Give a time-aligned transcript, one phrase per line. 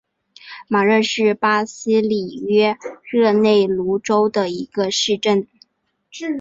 [0.67, 2.75] 马热是巴西里约
[3.11, 5.47] 热内卢州的一个市镇。